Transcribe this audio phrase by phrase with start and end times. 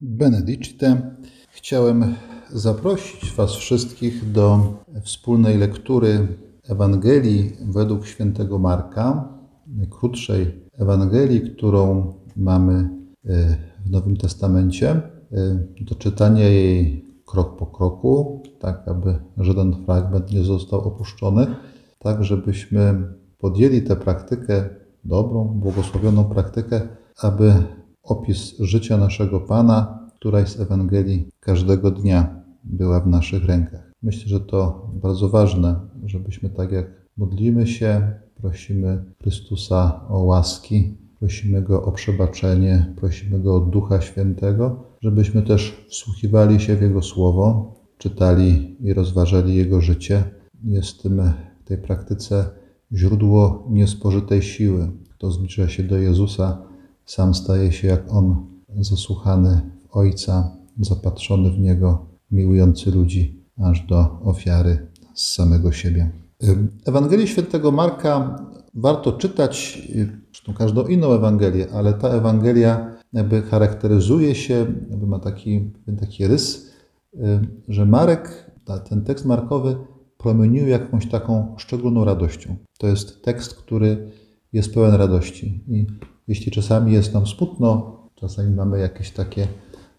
[0.00, 1.16] Benedicite.
[1.50, 2.14] Chciałem
[2.50, 6.28] zaprosić Was wszystkich do wspólnej lektury
[6.68, 9.28] Ewangelii według świętego Marka,
[9.66, 12.90] najkrótszej Ewangelii, którą mamy
[13.26, 13.56] e,
[13.86, 15.02] w Nowym Testamencie, e,
[15.80, 21.46] do czytania jej krok po kroku, tak aby żaden fragment nie został opuszczony,
[21.98, 23.02] tak żebyśmy
[23.38, 24.68] podjęli tę praktykę,
[25.04, 27.52] dobrą, błogosławioną praktykę, aby
[28.08, 33.92] opis życia naszego Pana, która z Ewangelii każdego dnia była w naszych rękach.
[34.02, 41.62] Myślę, że to bardzo ważne, żebyśmy tak jak modlimy się, prosimy Chrystusa o łaski, prosimy
[41.62, 47.74] Go o przebaczenie, prosimy Go o Ducha Świętego, żebyśmy też wsłuchiwali się w Jego Słowo,
[47.98, 50.24] czytali i rozważali Jego życie.
[50.64, 51.22] Jest tym
[51.64, 52.50] w tej praktyce
[52.92, 54.90] źródło niespożytej siły.
[55.10, 56.67] Kto zbliża się do Jezusa,
[57.08, 58.46] sam staje się jak On,
[58.80, 66.10] zasłuchany w Ojca, zapatrzony w Niego, miłujący ludzi aż do ofiary z samego siebie.
[66.86, 68.42] Ewangelię świętego Marka
[68.74, 69.82] warto czytać,
[70.32, 74.54] zresztą każdą inną Ewangelię, ale ta Ewangelia jakby charakteryzuje się,
[74.90, 76.70] jakby ma taki, taki rys,
[77.68, 78.50] że Marek,
[78.88, 79.76] ten tekst markowy
[80.18, 82.56] promieniuje jakąś taką szczególną radością.
[82.78, 84.10] To jest tekst, który
[84.52, 85.64] jest pełen radości.
[85.68, 85.86] I
[86.28, 89.46] jeśli czasami jest nam smutno, czasami mamy jakieś takie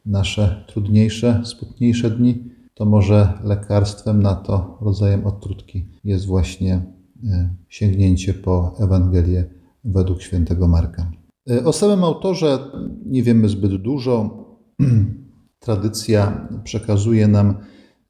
[0.05, 6.73] nasze trudniejsze, smutniejsze dni, to może lekarstwem na to, rodzajem odtrutki jest właśnie
[7.23, 9.45] e, sięgnięcie po Ewangelię
[9.83, 11.11] według świętego Marka.
[11.49, 12.59] E, o samym autorze
[13.05, 14.45] nie wiemy zbyt dużo.
[15.59, 17.57] Tradycja przekazuje nam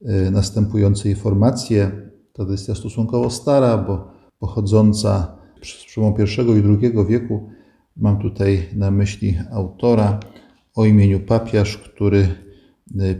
[0.05, 1.91] e, następujące informacje.
[2.33, 7.49] Tradycja stosunkowo stara, bo pochodząca z przełomu I i II wieku.
[7.99, 10.19] Mam tutaj na myśli autora
[10.75, 12.27] o imieniu Papiarz, który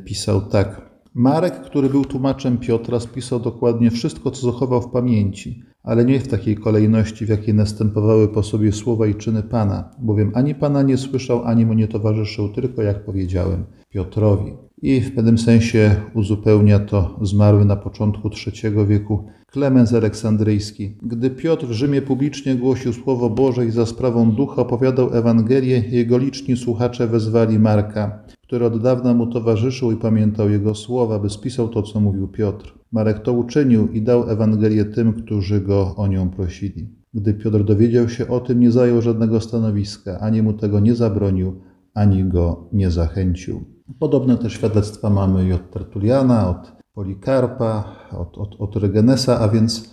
[0.06, 0.90] pisał tak.
[1.14, 6.28] Marek, który był tłumaczem Piotra, spisał dokładnie wszystko, co zachował w pamięci, ale nie w
[6.28, 10.98] takiej kolejności, w jakiej następowały po sobie słowa i czyny Pana, bowiem ani Pana nie
[10.98, 14.54] słyszał, ani mu nie towarzyszył, tylko, jak powiedziałem, Piotrowi.
[14.82, 20.98] I w pewnym sensie uzupełnia to zmarły na początku III wieku Klemens Aleksandryjski.
[21.02, 26.18] Gdy Piotr w Rzymie publicznie głosił Słowo Boże i za sprawą ducha opowiadał Ewangelię, jego
[26.18, 31.68] liczni słuchacze wezwali Marka który od dawna mu towarzyszył i pamiętał jego słowa, by spisał
[31.68, 32.74] to, co mówił Piotr.
[32.92, 36.90] Marek to uczynił i dał Ewangelię tym, którzy go o nią prosili.
[37.14, 41.62] Gdy Piotr dowiedział się o tym, nie zajął żadnego stanowiska, ani mu tego nie zabronił,
[41.94, 43.79] ani go nie zachęcił.
[44.00, 49.90] Podobne też świadectwa mamy i od Tertuliana, od Polikarpa, od, od, od Regenesa, a więc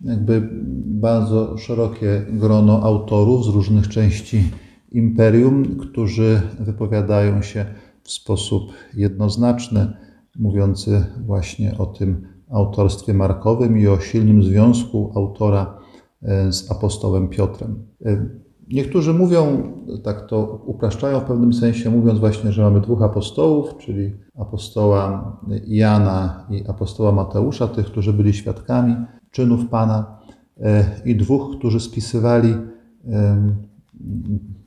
[0.00, 0.48] jakby
[0.86, 4.44] bardzo szerokie grono autorów z różnych części
[4.92, 7.64] imperium, którzy wypowiadają się
[8.02, 9.92] w sposób jednoznaczny,
[10.38, 15.78] mówiący właśnie o tym autorstwie markowym i o silnym związku autora
[16.22, 17.84] e, z apostołem Piotrem.
[18.70, 19.72] E, niektórzy mówią,
[20.02, 25.36] tak to upraszczają w pewnym sensie, mówiąc właśnie, że mamy dwóch apostołów, czyli apostoła
[25.66, 28.96] Jana i apostoła Mateusza, tych, którzy byli świadkami
[29.30, 30.18] czynów Pana,
[30.60, 32.54] e, i dwóch, którzy spisywali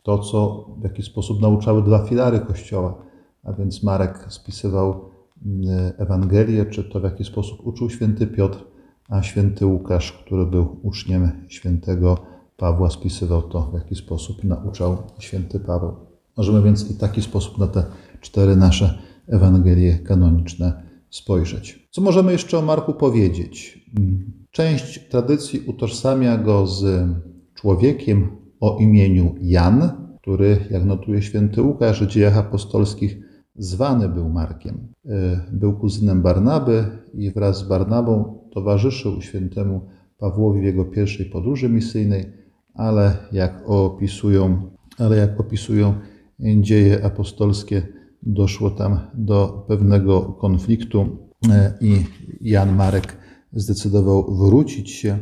[0.04, 2.96] to, co w jaki sposób nauczały dwa filary Kościoła.
[3.44, 5.10] A więc Marek spisywał
[5.46, 8.66] mm, Ewangelię, czy to w jaki sposób uczył święty Piotr,
[9.10, 12.18] a święty Łukasz, który był uczniem świętego
[12.58, 15.96] Pawła, spisywał to, w jaki sposób nauczał święty Paweł.
[16.38, 17.84] Możemy więc i taki sposób na te
[18.22, 18.98] cztery nasze
[19.28, 21.88] Ewangelie kanoniczne spojrzeć.
[21.92, 23.86] Co możemy jeszcze o Marku powiedzieć?
[23.98, 27.08] Mm, część tradycji utożsamia go z
[27.54, 28.28] człowiekiem
[28.60, 33.18] o imieniu Jan, który, jak notuje święty Łukasz w dziejach apostolskich,
[33.56, 34.88] zwany był Markiem.
[35.06, 39.82] E, był kuzynem Barnaby i wraz z Barnabą towarzyszył świętemu
[40.18, 42.43] Pawłowi w jego pierwszej podróży misyjnej,
[42.74, 45.94] ale jak opisują, ale jak opisują
[46.40, 47.88] dzieje apostolskie,
[48.24, 51.18] doszło tam do pewnego konfliktu
[51.50, 52.06] e, i
[52.42, 53.18] Jan Marek
[53.54, 55.18] zdecydował wrócić się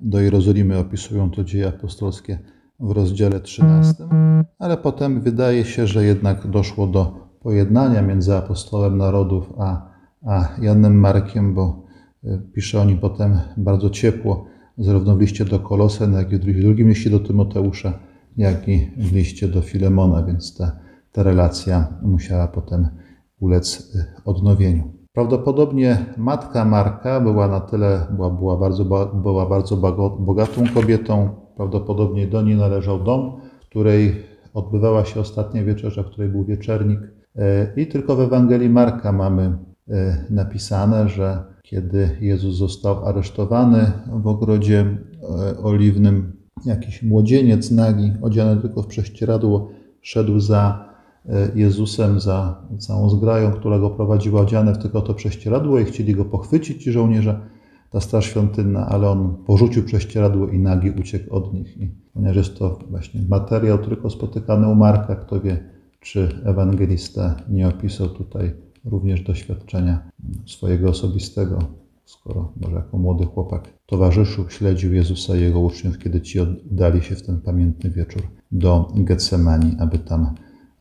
[0.00, 0.78] do Jerozolimy.
[0.78, 2.38] Opisują to dzieje apostolskie
[2.80, 3.94] w rozdziale 13,
[4.58, 9.90] ale potem wydaje się, że jednak doszło do pojednania między apostołem narodów a,
[10.26, 11.82] a Janem Markiem, bo
[12.24, 14.46] e, pisze o nim potem bardzo ciepło,
[14.78, 17.98] zarówno w liście do Kolosen, jak i w drugim liście do Tymoteusza,
[18.36, 20.76] jak i w liście do Filemona, więc ta,
[21.12, 22.88] ta relacja musiała potem
[23.40, 24.92] ulec e, odnowieniu.
[25.12, 28.84] Prawdopodobnie matka Marka była na tyle, była, była, bardzo,
[29.14, 29.76] była bardzo
[30.18, 34.22] bogatą kobietą, prawdopodobnie do niej należał dom, w której
[34.54, 37.00] odbywała się ostatnia wieczerza, w której był wieczernik,
[37.76, 39.58] I tylko w Ewangelii Marka mamy
[40.30, 44.98] napisane, że kiedy Jezus został aresztowany w ogrodzie
[45.62, 46.32] oliwnym,
[46.64, 49.70] jakiś młodzieniec nagi, odziany tylko w prześcieradło,
[50.02, 50.88] szedł za
[51.54, 56.24] Jezusem, za całą zgrają, która go prowadziła, odziany w tylko to prześcieradło i chcieli go
[56.24, 57.40] pochwycić ci żołnierze
[57.90, 61.76] ta straż świątynna, ale on porzucił prześcieradło i nagi uciekł od nich.
[61.76, 65.64] I ponieważ jest to właśnie materiał tylko spotykany u Marka, kto wie,
[66.00, 70.10] czy ewangelista nie opisał tutaj również doświadczenia
[70.46, 71.58] swojego osobistego,
[72.04, 76.40] skoro może jako młody chłopak towarzyszył, śledził Jezusa i jego uczniów, kiedy ci
[76.70, 78.22] udali się w ten pamiętny wieczór
[78.52, 80.34] do Getsemani, aby tam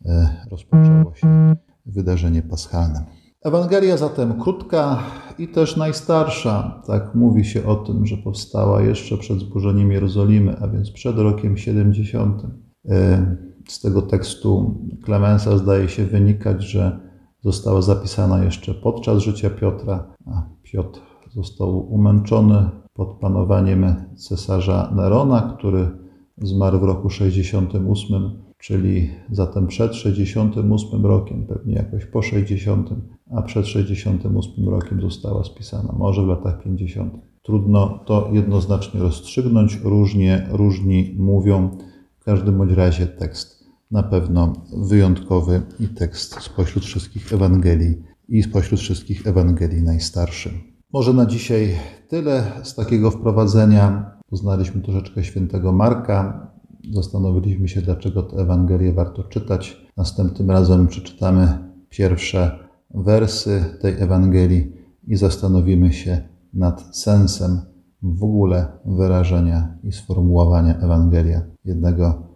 [0.06, 1.56] e, rozpoczęło się
[1.86, 3.06] wydarzenie paschalne.
[3.44, 5.00] Ewangelia zatem krótka
[5.38, 6.82] i też najstarsza.
[6.88, 11.58] Tak mówi się o tym, że powstała jeszcze przed zburzeniem Jerozolimy, a więc przed rokiem
[11.58, 12.42] 70.
[12.90, 13.36] E,
[13.68, 17.00] z tego tekstu Klemensa zdaje się wynikać, że
[17.44, 21.00] została zapisana jeszcze podczas życia Piotra, a Piotr
[21.32, 25.90] został umęczony pod panowaniem cesarza Nerona, który
[26.38, 32.90] zmarł w roku 68, czyli zatem przed 68 rokiem, pewnie jakoś po 60
[33.32, 37.14] a przed 68 rokiem została spisana, może w latach 50.
[37.42, 41.78] Trudno to jednoznacznie rozstrzygnąć, różnie, różni mówią.
[42.20, 43.63] W każdym bądź razie tekst
[43.94, 50.50] na pewno wyjątkowy i tekst spośród wszystkich Ewangelii i spośród wszystkich Ewangelii najstarszy.
[50.94, 51.76] Może na dzisiaj
[52.08, 54.12] tyle z takiego wprowadzenia.
[54.30, 56.48] Poznaliśmy troszeczkę świętego Marka.
[56.94, 59.88] Zastanowiliśmy się, dlaczego tę Ewangelię warto czytać.
[59.98, 61.58] Następnym razem przeczytamy
[61.90, 62.60] pierwsze
[62.94, 64.72] wersy tej Ewangelii
[65.08, 66.22] i zastanowimy się
[66.54, 67.62] nad sensem
[68.04, 72.33] w ogóle wyrażenia i sformułowania Ewangelia, jednego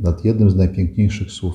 [0.00, 1.54] nad jednym z najpiękniejszych słów,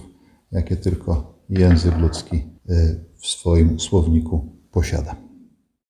[0.52, 5.31] jakie tylko język ludzki y, w swoim słowniku posiada.